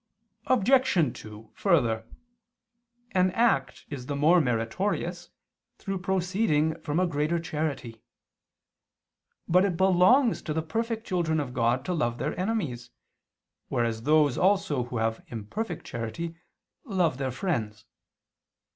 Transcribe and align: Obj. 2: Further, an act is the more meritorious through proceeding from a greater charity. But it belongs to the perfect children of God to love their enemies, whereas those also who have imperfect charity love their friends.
Obj. 0.47 1.21
2: 1.21 1.51
Further, 1.53 2.05
an 3.11 3.29
act 3.33 3.85
is 3.91 4.07
the 4.07 4.15
more 4.15 4.41
meritorious 4.41 5.29
through 5.77 5.99
proceeding 5.99 6.73
from 6.81 6.99
a 6.99 7.05
greater 7.05 7.39
charity. 7.39 8.01
But 9.47 9.63
it 9.63 9.77
belongs 9.77 10.41
to 10.41 10.53
the 10.55 10.63
perfect 10.63 11.05
children 11.05 11.39
of 11.39 11.53
God 11.53 11.85
to 11.85 11.93
love 11.93 12.17
their 12.17 12.35
enemies, 12.39 12.89
whereas 13.67 14.01
those 14.01 14.39
also 14.39 14.85
who 14.85 14.97
have 14.97 15.23
imperfect 15.27 15.85
charity 15.85 16.33
love 16.83 17.19
their 17.19 17.29
friends. 17.29 17.85